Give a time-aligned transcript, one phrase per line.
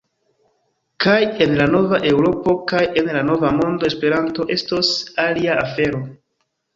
[1.03, 4.91] Kaj en la nova Eŭropo kaj en la nova mondo Esperanto estos
[5.27, 6.01] alia afero.